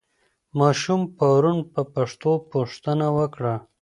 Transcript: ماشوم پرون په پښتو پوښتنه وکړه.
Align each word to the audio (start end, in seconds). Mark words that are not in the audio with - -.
ماشوم 0.59 1.01
پرون 1.17 1.57
په 1.73 1.81
پښتو 1.93 2.31
پوښتنه 2.51 3.07
وکړه. 3.17 3.55